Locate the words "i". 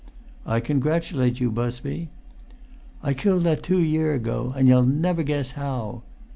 0.47-0.61, 3.03-3.13